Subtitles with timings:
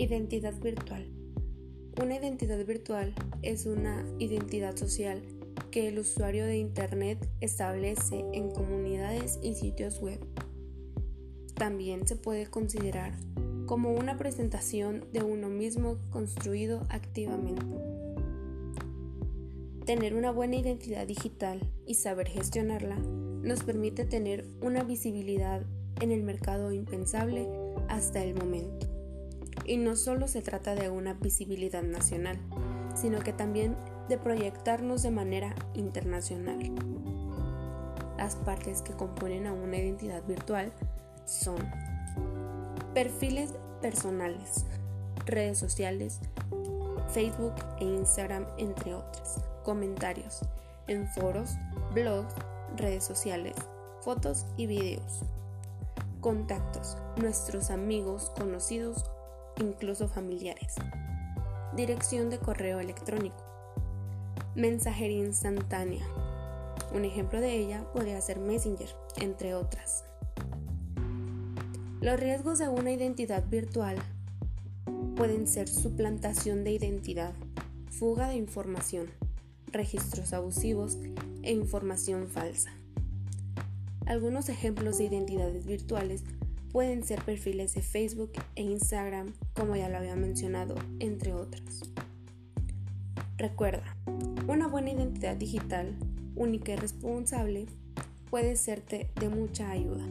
[0.00, 1.08] Identidad virtual.
[2.00, 3.12] Una identidad virtual
[3.42, 5.20] es una identidad social
[5.72, 10.20] que el usuario de Internet establece en comunidades y sitios web.
[11.56, 13.18] También se puede considerar
[13.66, 17.66] como una presentación de uno mismo construido activamente.
[19.84, 22.98] Tener una buena identidad digital y saber gestionarla
[23.42, 25.66] nos permite tener una visibilidad
[26.00, 27.48] en el mercado impensable
[27.88, 28.87] hasta el momento.
[29.68, 32.38] Y no solo se trata de una visibilidad nacional,
[32.94, 33.76] sino que también
[34.08, 36.72] de proyectarnos de manera internacional.
[38.16, 40.72] Las partes que componen a una identidad virtual
[41.26, 41.58] son
[42.94, 44.64] perfiles personales,
[45.26, 46.20] redes sociales,
[47.12, 50.40] Facebook e Instagram, entre otras, comentarios
[50.86, 51.58] en foros,
[51.92, 52.32] blogs,
[52.78, 53.54] redes sociales,
[54.00, 55.24] fotos y videos,
[56.22, 59.04] contactos, nuestros amigos, conocidos,
[59.60, 60.74] incluso familiares,
[61.76, 63.44] dirección de correo electrónico,
[64.54, 66.06] mensajería instantánea.
[66.92, 68.88] Un ejemplo de ella podría ser Messenger,
[69.20, 70.04] entre otras.
[72.00, 73.96] Los riesgos de una identidad virtual
[75.16, 77.34] pueden ser suplantación de identidad,
[77.90, 79.08] fuga de información,
[79.72, 80.98] registros abusivos
[81.42, 82.70] e información falsa.
[84.06, 86.22] Algunos ejemplos de identidades virtuales
[86.72, 91.82] pueden ser perfiles de Facebook e Instagram, como ya lo había mencionado, entre otros.
[93.36, 93.96] Recuerda,
[94.46, 95.96] una buena identidad digital,
[96.34, 97.66] única y responsable,
[98.30, 100.04] puede serte de mucha ayuda.